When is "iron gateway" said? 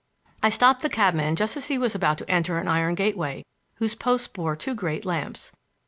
2.67-3.45